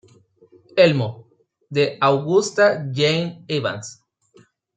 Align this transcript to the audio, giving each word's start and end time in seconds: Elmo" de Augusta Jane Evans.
Elmo" 0.75 1.27
de 1.69 1.99
Augusta 2.01 2.87
Jane 2.91 3.45
Evans. 3.47 4.01